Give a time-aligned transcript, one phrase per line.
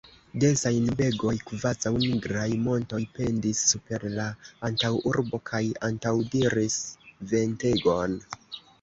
[0.43, 4.27] Densaj nubegoj, kvazaŭ nigraj montoj, pendis super la
[4.71, 6.83] antaŭurbo kaj antaŭdiris
[7.37, 8.23] ventegon.